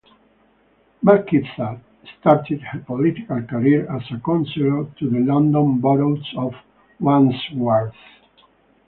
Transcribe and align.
McIsaac 1.05 1.79
started 2.19 2.59
her 2.63 2.79
political 2.79 3.39
career 3.43 3.83
as 3.95 4.01
a 4.11 4.19
councillor 4.25 4.87
to 4.97 5.09
the 5.11 5.19
London 5.19 5.79
Borough 5.79 6.17
of 6.37 6.55
Wandsworth. 6.99 7.93